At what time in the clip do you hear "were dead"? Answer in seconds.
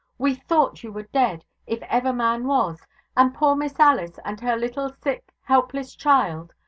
0.91-1.45